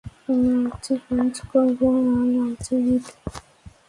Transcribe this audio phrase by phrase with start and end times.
[0.63, 2.33] আর্চি, lance corporal
[2.45, 3.05] Archie read.